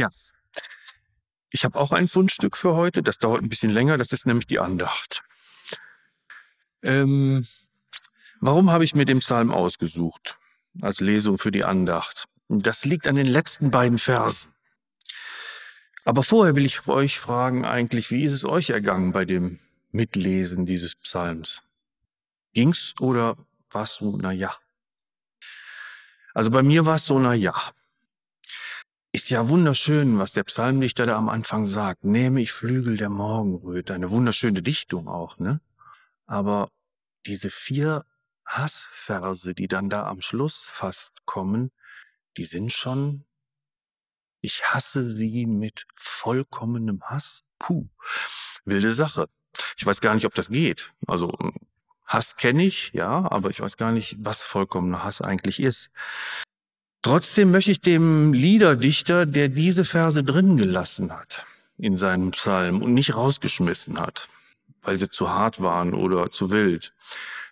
[0.00, 0.08] Ja,
[1.50, 3.02] ich habe auch ein Fundstück für heute.
[3.02, 3.98] Das dauert ein bisschen länger.
[3.98, 5.22] Das ist nämlich die Andacht.
[6.82, 7.46] Ähm,
[8.40, 10.38] warum habe ich mir den Psalm ausgesucht
[10.80, 12.28] als Lesung für die Andacht?
[12.48, 14.54] Das liegt an den letzten beiden Versen.
[16.06, 19.60] Aber vorher will ich euch fragen eigentlich, wie ist es euch ergangen bei dem
[19.92, 21.62] Mitlesen dieses Psalms?
[22.54, 23.36] Ging's oder
[23.68, 24.56] war's so, na ja?
[26.32, 27.54] Also bei mir war es so, na ja.
[29.12, 32.04] Ist ja wunderschön, was der Psalmdichter da am Anfang sagt.
[32.04, 33.92] Nehme ich Flügel der Morgenröte.
[33.92, 35.60] Eine wunderschöne Dichtung auch, ne?
[36.26, 36.70] Aber
[37.26, 38.04] diese vier
[38.44, 41.72] Hassverse, die dann da am Schluss fast kommen,
[42.36, 43.24] die sind schon,
[44.40, 47.42] ich hasse sie mit vollkommenem Hass.
[47.58, 47.88] Puh,
[48.64, 49.28] wilde Sache.
[49.76, 50.94] Ich weiß gar nicht, ob das geht.
[51.08, 51.36] Also
[52.06, 55.90] Hass kenne ich, ja, aber ich weiß gar nicht, was vollkommener Hass eigentlich ist.
[57.02, 61.46] Trotzdem möchte ich dem Liederdichter, der diese Verse drin gelassen hat
[61.78, 64.28] in seinem Psalm und nicht rausgeschmissen hat,
[64.82, 66.92] weil sie zu hart waren oder zu wild,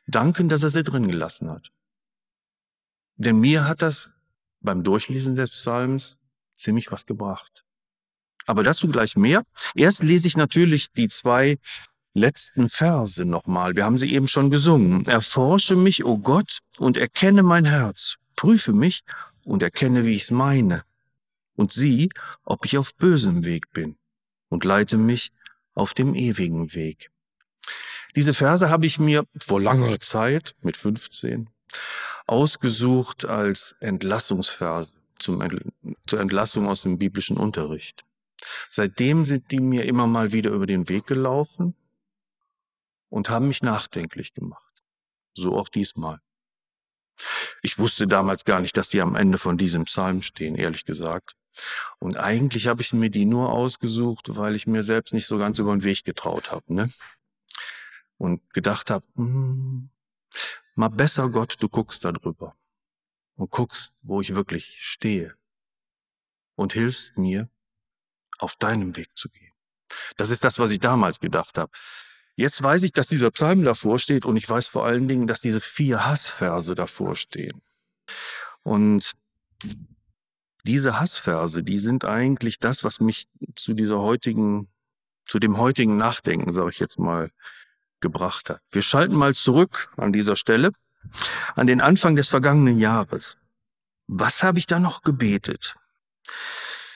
[0.07, 1.71] danken, dass er sie drin gelassen hat.
[3.17, 4.13] Denn mir hat das
[4.61, 6.19] beim Durchlesen des Psalms
[6.55, 7.65] ziemlich was gebracht.
[8.47, 9.45] Aber dazu gleich mehr.
[9.75, 11.59] Erst lese ich natürlich die zwei
[12.15, 13.77] letzten Verse nochmal.
[13.77, 15.05] Wir haben sie eben schon gesungen.
[15.07, 18.17] Erforsche mich, o oh Gott, und erkenne mein Herz.
[18.37, 19.03] Prüfe mich
[19.49, 20.85] und erkenne, wie ich's meine.
[21.57, 22.11] Und sieh,
[22.45, 23.97] ob ich auf bösem Weg bin.
[24.51, 25.33] Und leite mich
[25.75, 27.11] auf dem ewigen Weg.
[28.15, 31.49] Diese Verse habe ich mir vor langer Zeit, mit 15,
[32.27, 35.43] ausgesucht als Entlassungsverse zum,
[36.07, 38.05] zur Entlassung aus dem biblischen Unterricht.
[38.71, 41.75] Seitdem sind die mir immer mal wieder über den Weg gelaufen
[43.09, 44.85] und haben mich nachdenklich gemacht.
[45.35, 46.21] So auch diesmal.
[47.63, 51.35] Ich wusste damals gar nicht, dass die am Ende von diesem Psalm stehen, ehrlich gesagt.
[51.99, 55.59] Und eigentlich habe ich mir die nur ausgesucht, weil ich mir selbst nicht so ganz
[55.59, 56.73] über den Weg getraut habe.
[56.73, 56.91] Ne?
[58.17, 59.91] Und gedacht habe, hm,
[60.75, 62.57] mal besser Gott, du guckst da drüber
[63.37, 65.35] und guckst, wo ich wirklich stehe
[66.55, 67.49] und hilfst mir,
[68.39, 69.53] auf deinem Weg zu gehen.
[70.17, 71.73] Das ist das, was ich damals gedacht habe.
[72.39, 75.41] Jetzt weiß ich, dass dieser Psalm davor steht und ich weiß vor allen Dingen, dass
[75.41, 77.63] diese vier Hassverse davor stehen.
[78.63, 79.15] Und
[80.63, 83.27] diese Hassverse, die sind eigentlich das, was mich
[83.57, 84.69] zu dieser heutigen,
[85.27, 87.33] zu dem heutigen Nachdenken, sage ich jetzt mal,
[87.99, 88.61] gebracht hat.
[88.71, 90.71] Wir schalten mal zurück an dieser Stelle
[91.57, 93.37] an den Anfang des vergangenen Jahres.
[94.07, 95.75] Was habe ich da noch gebetet?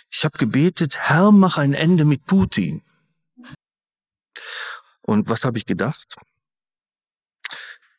[0.08, 2.84] Ich habe gebetet, Herr, mach ein Ende mit Putin.
[5.02, 6.16] Und was habe ich gedacht?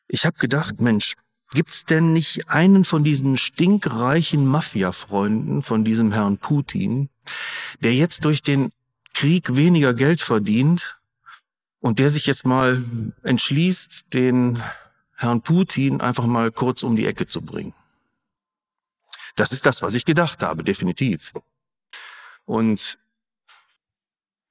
[0.08, 1.14] Ich habe gedacht, Mensch,
[1.52, 7.08] gibt's denn nicht einen von diesen stinkreichen Mafia-Freunden von diesem Herrn Putin,
[7.80, 8.72] der jetzt durch den
[9.12, 10.98] Krieg weniger Geld verdient
[11.80, 12.84] und der sich jetzt mal
[13.22, 14.62] entschließt, den
[15.16, 17.74] Herrn Putin einfach mal kurz um die Ecke zu bringen?
[19.36, 21.32] Das ist das, was ich gedacht habe, definitiv.
[22.44, 22.98] Und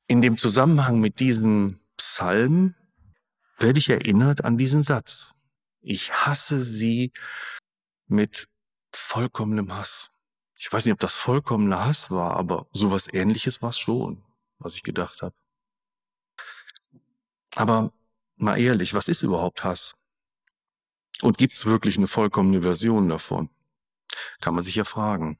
[0.07, 2.75] in dem Zusammenhang mit diesen Psalm
[3.59, 5.35] werde ich erinnert an diesen Satz.
[5.79, 7.13] Ich hasse sie
[8.07, 8.49] mit
[8.93, 10.11] vollkommenem Hass.
[10.57, 14.21] Ich weiß nicht, ob das vollkommener Hass war, aber sowas ähnliches war es schon,
[14.59, 15.33] was ich gedacht habe.
[17.55, 17.93] Aber
[18.35, 19.95] mal ehrlich, was ist überhaupt Hass?
[21.21, 23.49] Und gibt es wirklich eine vollkommene Version davon?
[24.41, 25.39] Kann man sich ja fragen.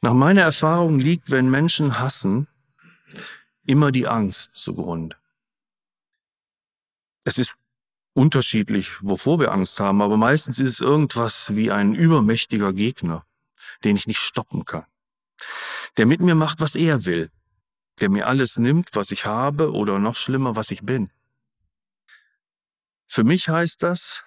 [0.00, 2.46] Nach meiner Erfahrung liegt, wenn Menschen hassen,
[3.66, 5.16] immer die Angst zugrunde.
[7.24, 7.54] Es ist
[8.14, 13.24] unterschiedlich, wovor wir Angst haben, aber meistens ist es irgendwas wie ein übermächtiger Gegner,
[13.84, 14.86] den ich nicht stoppen kann,
[15.96, 17.30] der mit mir macht, was er will,
[18.00, 21.10] der mir alles nimmt, was ich habe oder noch schlimmer, was ich bin.
[23.06, 24.24] Für mich heißt das,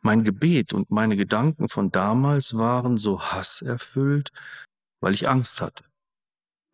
[0.00, 4.30] mein Gebet und meine Gedanken von damals waren so hasserfüllt,
[5.00, 5.84] weil ich Angst hatte.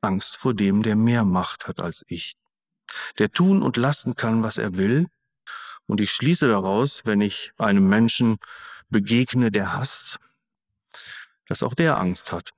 [0.01, 2.35] Angst vor dem, der mehr Macht hat als ich
[3.19, 5.09] der tun und lassen kann, was er will.
[5.87, 8.39] Und ich schließe daraus, wenn ich einem Menschen
[8.89, 10.19] begegne, der Hass,
[11.47, 12.51] dass auch der Angst hat.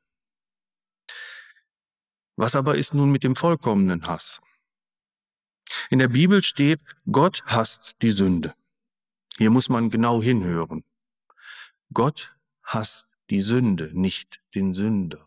[2.37, 4.41] Was aber ist nun mit dem vollkommenen Hass?
[5.91, 6.81] In der Bibel steht,
[7.11, 8.55] Gott hasst die Sünde.
[9.37, 10.85] Hier muss man genau hinhören.
[11.93, 15.27] Gott hasst die Sünde, nicht den Sünder.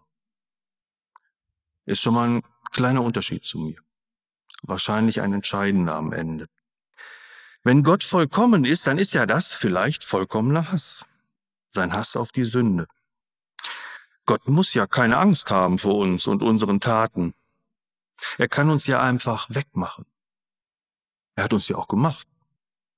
[1.85, 3.83] Ist schon mal ein kleiner Unterschied zu mir
[4.63, 6.47] wahrscheinlich ein entscheidender am Ende.
[7.63, 11.05] Wenn Gott vollkommen ist, dann ist ja das vielleicht vollkommener Hass.
[11.69, 12.87] Sein Hass auf die Sünde.
[14.25, 17.33] Gott muss ja keine Angst haben vor uns und unseren Taten.
[18.37, 20.05] Er kann uns ja einfach wegmachen.
[21.35, 22.27] Er hat uns ja auch gemacht.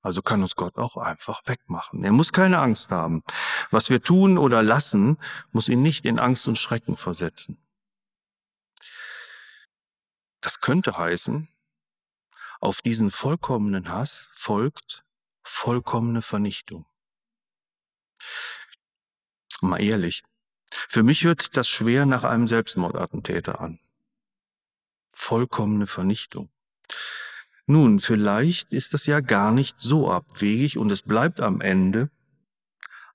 [0.02, 2.04] Also kann uns Gott auch einfach wegmachen.
[2.04, 3.24] Er muss keine Angst haben.
[3.72, 5.18] Was wir tun oder lassen,
[5.50, 7.58] muss ihn nicht in Angst und Schrecken versetzen.
[10.40, 11.48] Das könnte heißen,
[12.60, 15.04] auf diesen vollkommenen Hass folgt
[15.42, 16.86] vollkommene Vernichtung.
[19.60, 20.22] Mal ehrlich,
[20.70, 23.78] für mich hört das schwer nach einem Selbstmordattentäter an.
[25.10, 26.50] Vollkommene Vernichtung.
[27.66, 32.10] Nun, vielleicht ist es ja gar nicht so abwegig und es bleibt am Ende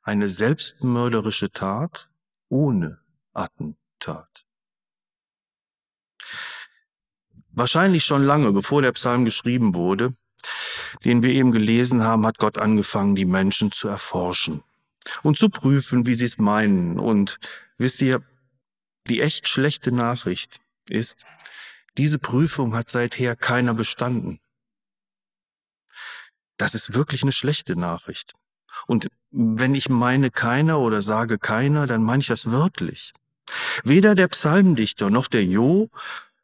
[0.02, 2.10] eine selbstmörderische Tat
[2.50, 3.00] ohne
[3.34, 4.46] Attentat.
[7.54, 10.14] Wahrscheinlich schon lange, bevor der Psalm geschrieben wurde,
[11.04, 14.64] den wir eben gelesen haben, hat Gott angefangen, die Menschen zu erforschen
[15.24, 17.00] und zu prüfen, wie sie es meinen.
[17.00, 17.40] Und
[17.78, 18.22] wisst ihr,
[19.08, 20.60] die echt schlechte Nachricht
[20.90, 21.26] ist,
[21.98, 24.40] diese Prüfung hat seither keiner bestanden.
[26.58, 28.34] Das ist wirklich eine schlechte Nachricht.
[28.88, 33.14] Und wenn ich meine keiner oder sage keiner, dann meine ich das wörtlich.
[33.84, 35.90] Weder der Psalmdichter noch der Jo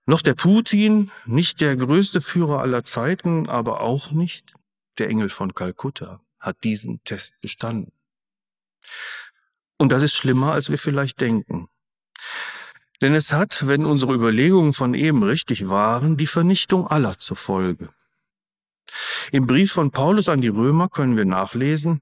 [0.08, 4.54] noch der Putin, nicht der größte Führer aller Zeiten, aber auch nicht
[4.98, 7.92] der Engel von Kalkutta hat diesen Test bestanden.
[9.78, 11.68] Und das ist schlimmer, als wir vielleicht denken.
[13.02, 17.90] Denn es hat, wenn unsere Überlegungen von eben richtig waren, die Vernichtung aller zur Folge.
[19.32, 22.02] Im Brief von Paulus an die Römer können wir nachlesen,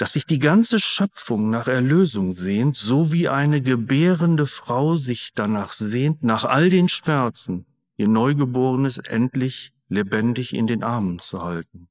[0.00, 5.74] dass sich die ganze Schöpfung nach Erlösung sehnt, so wie eine gebärende Frau sich danach
[5.74, 7.66] sehnt, nach all den Schmerzen,
[7.98, 11.90] ihr Neugeborenes endlich lebendig in den Armen zu halten.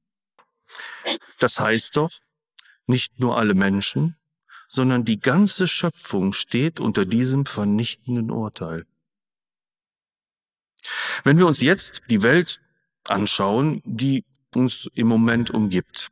[1.38, 2.10] Das heißt doch,
[2.88, 4.16] nicht nur alle Menschen,
[4.66, 8.86] sondern die ganze Schöpfung steht unter diesem vernichtenden Urteil.
[11.22, 12.60] Wenn wir uns jetzt die Welt
[13.06, 16.10] anschauen, die uns im Moment umgibt,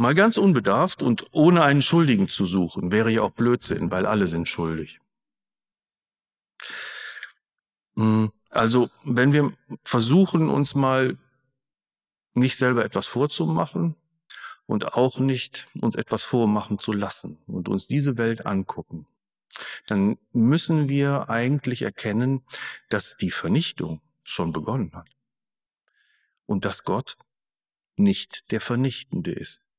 [0.00, 4.26] mal ganz unbedarft und ohne einen Schuldigen zu suchen, wäre ja auch Blödsinn, weil alle
[4.26, 5.00] sind schuldig.
[7.96, 9.52] Hm, also, wenn wir
[9.84, 11.18] versuchen, uns mal
[12.34, 13.96] nicht selber etwas vorzumachen,
[14.70, 19.08] und auch nicht uns etwas vormachen zu lassen und uns diese Welt angucken,
[19.88, 22.44] dann müssen wir eigentlich erkennen,
[22.88, 25.08] dass die Vernichtung schon begonnen hat
[26.46, 27.16] und dass Gott
[27.96, 29.69] nicht der Vernichtende ist,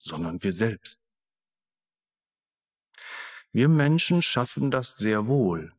[0.00, 1.00] sondern wir selbst.
[3.52, 5.72] Wir Menschen schaffen das sehr wohl,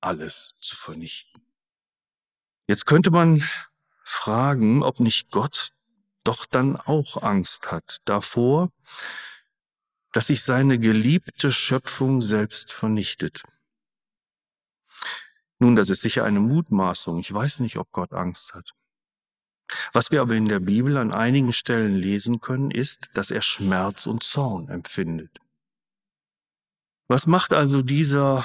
[0.00, 1.42] alles zu vernichten.
[2.68, 3.48] Jetzt könnte man
[4.02, 5.72] fragen, ob nicht Gott
[6.24, 8.72] doch dann auch Angst hat davor,
[10.12, 13.42] dass sich seine geliebte Schöpfung selbst vernichtet.
[15.58, 17.20] Nun, das ist sicher eine Mutmaßung.
[17.20, 18.72] Ich weiß nicht, ob Gott Angst hat.
[19.92, 24.06] Was wir aber in der Bibel an einigen Stellen lesen können, ist, dass er Schmerz
[24.06, 25.40] und Zorn empfindet.
[27.08, 28.44] Was macht also dieser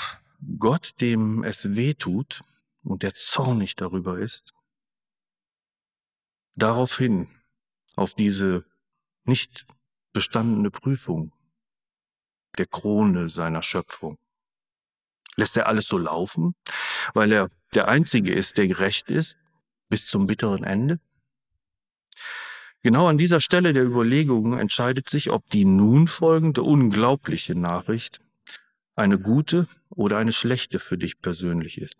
[0.59, 2.43] Gott, dem es weh tut
[2.83, 4.53] und der zornig darüber ist?
[6.55, 7.27] Daraufhin
[7.95, 8.65] auf diese
[9.23, 9.65] nicht
[10.13, 11.33] bestandene Prüfung
[12.57, 14.17] der Krone seiner Schöpfung.
[15.35, 16.55] Lässt er alles so laufen,
[17.13, 19.37] weil er der Einzige ist, der gerecht ist,
[19.89, 20.99] bis zum bitteren Ende?
[22.83, 28.19] Genau an dieser Stelle der Überlegungen entscheidet sich, ob die nun folgende unglaubliche Nachricht
[28.95, 31.99] eine gute oder eine schlechte für dich persönlich ist.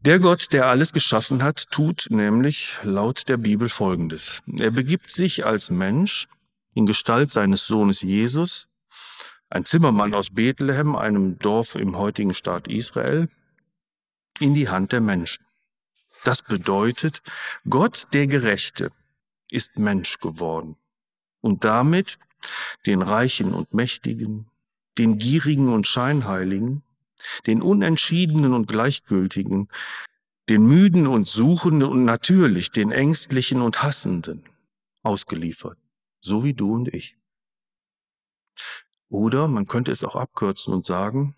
[0.00, 4.42] Der Gott, der alles geschaffen hat, tut nämlich laut der Bibel Folgendes.
[4.46, 6.28] Er begibt sich als Mensch
[6.74, 8.68] in Gestalt seines Sohnes Jesus,
[9.48, 13.28] ein Zimmermann aus Bethlehem, einem Dorf im heutigen Staat Israel,
[14.40, 15.44] in die Hand der Menschen.
[16.24, 17.22] Das bedeutet,
[17.68, 18.90] Gott der Gerechte
[19.50, 20.76] ist Mensch geworden
[21.42, 22.18] und damit
[22.86, 24.50] den Reichen und Mächtigen,
[24.96, 26.82] den Gierigen und Scheinheiligen,
[27.46, 29.68] den Unentschiedenen und Gleichgültigen,
[30.48, 34.44] den Müden und Suchenden und natürlich den Ängstlichen und Hassenden
[35.02, 35.78] ausgeliefert,
[36.20, 37.18] so wie du und ich.
[39.10, 41.36] Oder man könnte es auch abkürzen und sagen,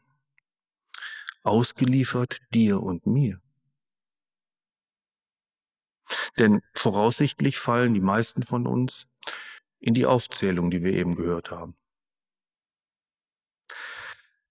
[1.43, 3.41] ausgeliefert dir und mir.
[6.39, 9.07] Denn voraussichtlich fallen die meisten von uns
[9.79, 11.77] in die Aufzählung, die wir eben gehört haben.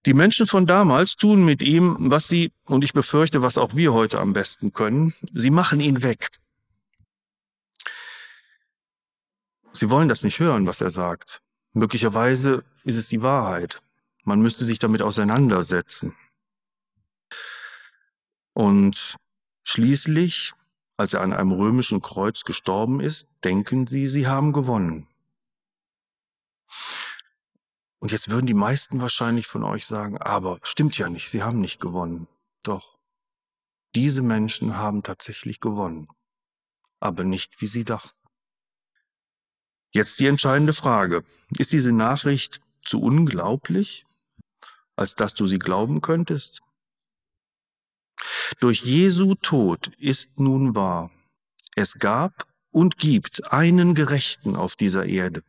[0.05, 3.93] Die Menschen von damals tun mit ihm, was sie, und ich befürchte, was auch wir
[3.93, 6.29] heute am besten können, sie machen ihn weg.
[9.74, 11.41] Sie wollen das nicht hören, was er sagt.
[11.74, 13.81] Möglicherweise ist es die Wahrheit.
[14.24, 16.15] Man müsste sich damit auseinandersetzen.
[18.53, 19.17] Und
[19.63, 20.53] schließlich,
[20.97, 25.07] als er an einem römischen Kreuz gestorben ist, denken sie, sie haben gewonnen.
[27.99, 31.59] Und jetzt würden die meisten wahrscheinlich von euch sagen, aber stimmt ja nicht, sie haben
[31.59, 32.27] nicht gewonnen.
[32.63, 32.97] Doch,
[33.95, 36.07] diese Menschen haben tatsächlich gewonnen,
[36.99, 38.17] aber nicht, wie sie dachten.
[39.91, 41.23] Jetzt die entscheidende Frage.
[41.57, 44.05] Ist diese Nachricht zu unglaublich,
[44.97, 46.61] als dass du sie glauben könntest?
[48.60, 51.12] Durch Jesu Tod ist nun wahr,
[51.75, 55.43] es gab und gibt einen Gerechten auf dieser Erde.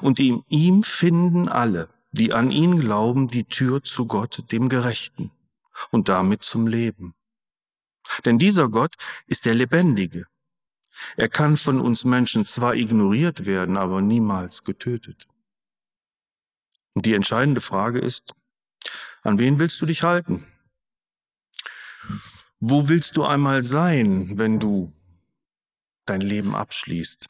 [0.00, 5.30] Und in ihm finden alle, die an ihn glauben, die Tür zu Gott, dem Gerechten,
[5.90, 7.14] und damit zum Leben.
[8.24, 8.94] Denn dieser Gott
[9.26, 10.26] ist der Lebendige.
[11.16, 15.26] Er kann von uns Menschen zwar ignoriert werden, aber niemals getötet.
[16.94, 18.34] Die entscheidende Frage ist,
[19.22, 20.46] an wen willst du dich halten?
[22.60, 24.92] Wo willst du einmal sein, wenn du
[26.06, 27.26] dein Leben abschließt?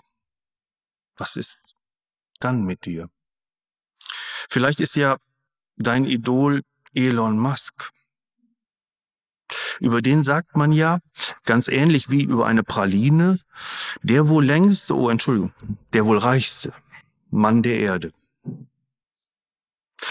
[1.17, 1.59] Was ist
[2.41, 3.09] dann mit dir?
[4.49, 5.17] Vielleicht ist ja
[5.76, 6.62] dein Idol
[6.95, 7.91] Elon Musk.
[9.81, 10.99] Über den sagt man ja,
[11.45, 13.38] ganz ähnlich wie über eine Praline,
[14.02, 15.52] der wohl längste, oh Entschuldigung,
[15.93, 16.73] der wohl reichste
[17.31, 18.12] Mann der Erde.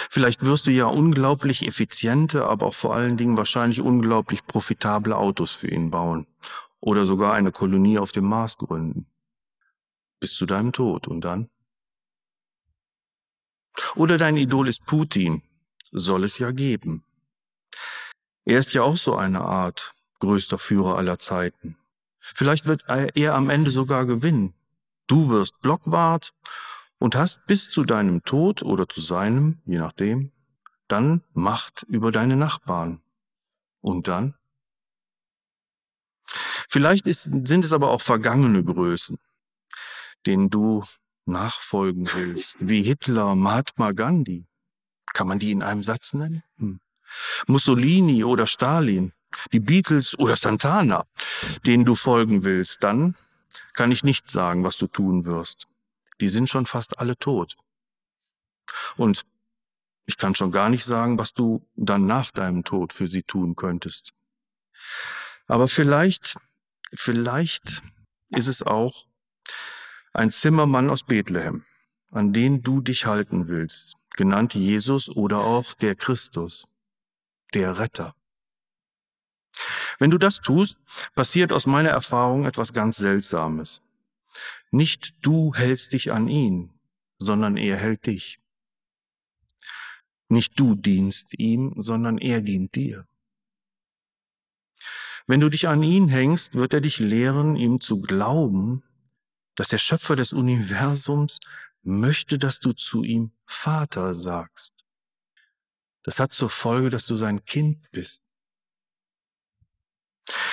[0.10, 5.52] Vielleicht wirst du ja unglaublich effiziente, aber auch vor allen Dingen wahrscheinlich unglaublich profitable Autos
[5.52, 6.28] für ihn bauen
[6.80, 9.06] oder sogar eine Kolonie auf dem Mars gründen.
[10.20, 11.50] Bis zu deinem Tod und dann?
[13.96, 15.44] Oder dein Idol ist Putin,
[15.92, 17.04] soll es ja geben.
[18.46, 21.78] Er ist ja auch so eine Art größter Führer aller Zeiten.
[22.20, 24.54] Vielleicht wird er am Ende sogar gewinnen.
[25.08, 26.34] Du wirst Blockwart
[27.02, 30.32] und hast bis zu deinem Tod oder zu seinem, je nachdem,
[30.88, 33.02] dann Macht über deine Nachbarn.
[33.82, 34.36] Und dann?
[36.70, 39.18] Vielleicht ist, sind es aber auch vergangene Größen,
[40.28, 40.84] denen du
[41.26, 44.46] nachfolgen willst, wie Hitler, Mahatma Gandhi.
[45.08, 46.44] Kann man die in einem Satz nennen?
[46.58, 46.80] Hm.
[47.48, 49.12] Mussolini oder Stalin,
[49.52, 51.08] die Beatles oder Santana,
[51.66, 53.16] denen du folgen willst, dann
[53.74, 55.68] kann ich nicht sagen, was du tun wirst.
[56.22, 57.58] Die sind schon fast alle tot.
[58.96, 59.24] Und
[60.06, 63.56] ich kann schon gar nicht sagen, was du dann nach deinem Tod für sie tun
[63.56, 64.14] könntest.
[65.48, 66.38] Aber vielleicht,
[66.94, 67.82] vielleicht
[68.30, 69.06] ist es auch
[70.14, 71.66] ein Zimmermann aus Bethlehem,
[72.12, 76.66] an den du dich halten willst, genannt Jesus oder auch der Christus
[77.54, 78.16] der Retter.
[80.00, 80.78] Wenn du das tust,
[81.16, 83.82] passiert aus meiner Erfahrung etwas ganz Seltsames.
[84.72, 86.74] Nicht du hältst dich an ihn,
[87.18, 88.40] sondern er hält dich.
[90.30, 93.06] Nicht du dienst ihm, sondern er dient dir.
[95.28, 98.84] Wenn du dich an ihn hängst, wird er dich lehren, ihm zu glauben,
[99.56, 101.40] dass der Schöpfer des Universums
[101.84, 104.86] möchte, dass du zu ihm Vater sagst.
[106.04, 108.24] Das hat zur Folge, dass du sein Kind bist.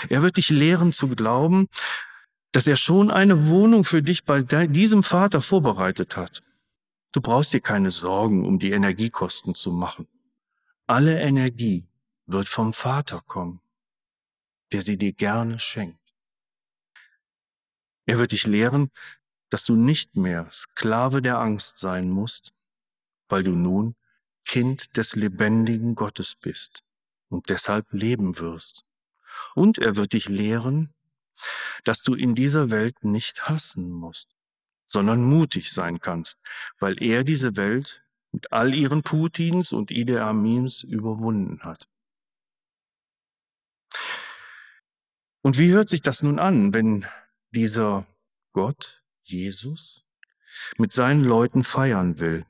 [0.08, 1.68] Er wird dich lehren zu glauben,
[2.52, 6.42] dass er schon eine Wohnung für dich bei diesem Vater vorbereitet hat.
[7.12, 10.06] Du brauchst dir keine Sorgen, um die Energiekosten zu machen.
[10.86, 11.86] Alle Energie
[12.26, 13.60] wird vom Vater kommen,
[14.72, 16.14] der sie dir gerne schenkt.
[18.06, 18.90] Er wird dich lehren,
[19.50, 22.52] dass du nicht mehr Sklave der Angst sein musst,
[23.28, 23.96] weil du nun
[24.44, 26.84] Kind des lebendigen Gottes bist
[27.28, 28.86] und deshalb leben wirst.
[29.54, 30.94] Und er wird dich lehren,
[31.84, 34.28] dass du in dieser Welt nicht hassen musst,
[34.86, 36.40] sondern mutig sein kannst,
[36.78, 38.02] weil er diese Welt
[38.32, 41.88] mit all ihren Putins und Ide Amins überwunden hat.
[45.42, 47.06] Und wie hört sich das nun an, wenn
[47.52, 48.06] dieser
[48.52, 50.04] Gott, Jesus,
[50.76, 52.44] mit seinen Leuten feiern will?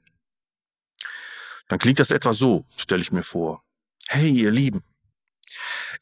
[1.68, 3.62] Dann klingt das etwa so, stelle ich mir vor.
[4.06, 4.82] Hey, ihr Lieben,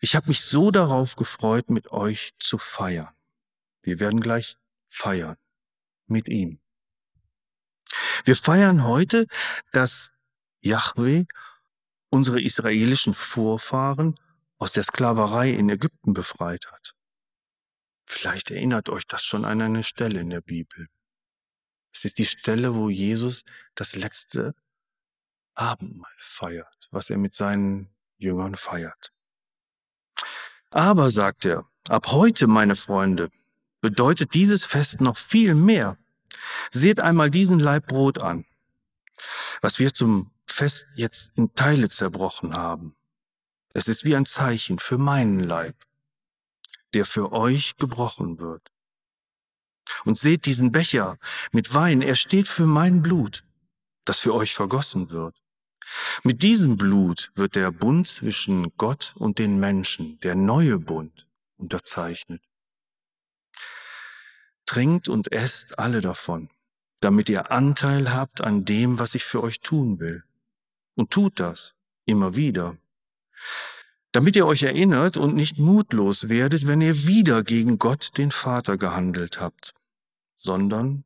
[0.01, 3.15] ich habe mich so darauf gefreut, mit euch zu feiern.
[3.83, 5.37] Wir werden gleich feiern
[6.07, 6.61] mit ihm.
[8.25, 9.27] Wir feiern heute,
[9.73, 10.13] dass
[10.61, 11.25] Yahweh
[12.11, 14.19] unsere israelischen Vorfahren
[14.59, 16.95] aus der Sklaverei in Ägypten befreit hat.
[18.07, 20.89] Vielleicht erinnert euch das schon an eine Stelle in der Bibel.
[21.93, 24.55] Es ist die Stelle, wo Jesus das letzte
[25.55, 29.13] Abendmahl feiert, was er mit seinen Jüngern feiert.
[30.77, 33.31] Aber, sagt er, ab heute, meine Freunde,
[33.81, 35.97] bedeutet dieses Fest noch viel mehr.
[36.71, 38.45] Seht einmal diesen Leib Brot an.
[39.63, 42.95] Was wir zum fest jetzt in Teile zerbrochen haben.
[43.73, 45.77] Es ist wie ein Zeichen für meinen Leib,
[46.93, 48.71] der für euch gebrochen wird.
[50.05, 51.17] Und seht diesen Becher
[51.53, 53.45] mit Wein, er steht für mein Blut,
[54.05, 55.43] das für euch vergossen wird.
[56.25, 61.27] Mit diesem Blut wird der Bund zwischen Gott und den Menschen, der neue Bund,
[61.57, 62.43] unterzeichnet.
[64.65, 66.51] Trinkt und esst alle davon,
[67.01, 70.25] damit ihr Anteil habt an dem, was ich für euch tun will.
[70.95, 71.75] Und tut das
[72.05, 72.79] immer wieder,
[74.13, 78.79] damit ihr euch erinnert und nicht mutlos werdet, wenn ihr wieder gegen Gott den Vater
[78.79, 79.75] gehandelt habt,
[80.37, 81.05] sondern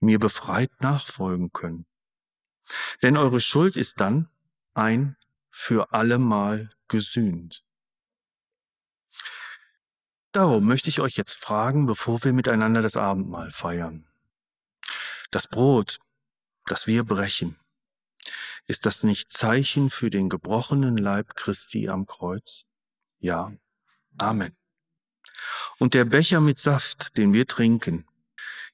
[0.00, 1.89] mir befreit nachfolgen könnt.
[3.02, 4.28] Denn eure Schuld ist dann
[4.74, 5.16] ein
[5.50, 7.64] für allemal gesühnt.
[10.32, 14.06] Darum möchte ich euch jetzt fragen, bevor wir miteinander das Abendmahl feiern.
[15.32, 15.98] Das Brot,
[16.66, 17.58] das wir brechen,
[18.66, 22.70] ist das nicht Zeichen für den gebrochenen Leib Christi am Kreuz?
[23.18, 23.52] Ja.
[24.18, 24.56] Amen.
[25.78, 28.06] Und der Becher mit Saft, den wir trinken,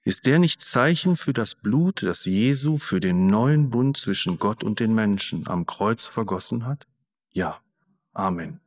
[0.06, 4.62] ist der nicht Zeichen für das Blut, das Jesu für den neuen Bund zwischen Gott
[4.62, 6.86] und den Menschen am Kreuz vergossen hat?
[7.32, 7.60] Ja.
[8.12, 8.60] Amen.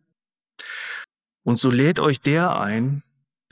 [1.44, 3.04] Und so lädt euch der ein,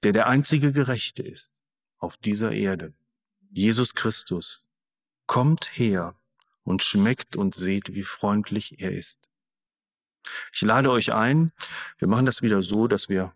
[0.04, 1.64] der der einzige Gerechte ist
[1.98, 2.94] auf dieser Erde.
[3.52, 4.68] Jesus Christus.
[5.26, 6.14] Kommt her
[6.64, 9.32] und schmeckt und seht, wie freundlich er ist.
[10.52, 11.54] Ich lade euch ein,
[12.00, 13.34] wir machen das wieder so, dass wir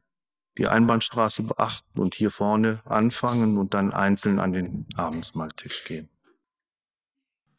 [0.57, 6.09] die Einbahnstraße beachten und hier vorne anfangen und dann einzeln an den Abendsmahltisch gehen.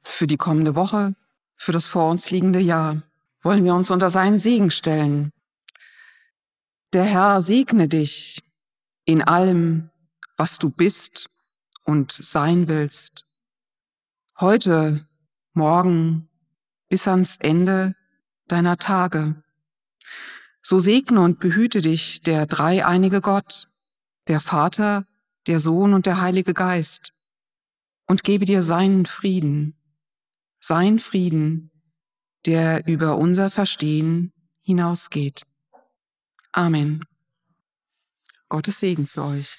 [0.03, 1.15] Für die kommende Woche,
[1.57, 3.03] für das vor uns liegende Jahr
[3.43, 5.33] wollen wir uns unter seinen Segen stellen.
[6.93, 8.43] Der Herr segne dich
[9.05, 9.91] in allem,
[10.37, 11.31] was du bist
[11.85, 13.25] und sein willst.
[14.39, 15.07] Heute,
[15.55, 16.29] morgen,
[16.89, 17.95] bis ans Ende
[18.49, 19.42] deiner Tage.
[20.63, 23.69] So segne und behüte dich der dreieinige Gott,
[24.29, 25.07] der Vater,
[25.47, 27.13] der Sohn und der Heilige Geist,
[28.07, 29.77] und gebe dir seinen Frieden,
[30.61, 31.71] sein Frieden,
[32.47, 35.43] der über unser Verstehen hinausgeht.
[36.53, 37.05] Amen.
[38.49, 39.59] Gottes Segen für euch.